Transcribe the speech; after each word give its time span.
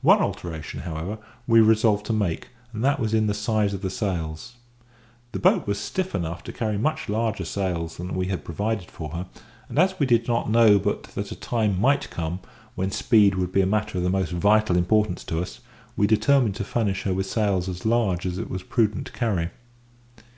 One 0.00 0.20
alteration, 0.22 0.80
however, 0.80 1.18
we 1.46 1.60
resolved 1.60 2.06
to 2.06 2.14
make, 2.14 2.48
and 2.72 2.82
that 2.82 2.98
was 2.98 3.12
in 3.12 3.26
the 3.26 3.34
size 3.34 3.74
of 3.74 3.82
the 3.82 3.90
sails. 3.90 4.54
The 5.32 5.38
boat 5.38 5.66
was 5.66 5.78
stiff 5.78 6.14
enough 6.14 6.42
to 6.44 6.54
carry 6.54 6.78
much 6.78 7.06
larger 7.10 7.44
sails 7.44 7.98
than 7.98 8.14
we 8.14 8.28
had 8.28 8.46
provided 8.46 8.90
for 8.90 9.10
her; 9.10 9.26
and 9.68 9.78
as 9.78 9.98
we 10.00 10.06
did 10.06 10.26
not 10.26 10.48
know 10.48 10.78
but 10.78 11.02
that 11.14 11.32
a 11.32 11.36
time 11.36 11.78
might 11.78 12.08
come 12.08 12.40
when 12.76 12.90
speed 12.90 13.34
would 13.34 13.52
be 13.52 13.60
a 13.60 13.66
matter 13.66 13.98
of 13.98 14.04
the 14.04 14.08
most 14.08 14.32
vital 14.32 14.74
importance 14.74 15.22
to 15.24 15.38
us, 15.42 15.60
we 15.98 16.06
determined 16.06 16.54
to 16.54 16.64
furnish 16.64 17.02
her 17.02 17.12
with 17.12 17.26
sails 17.26 17.68
as 17.68 17.84
large 17.84 18.24
as 18.24 18.38
it 18.38 18.48
was 18.48 18.62
prudent 18.62 19.08
to 19.08 19.12
carry. 19.12 19.50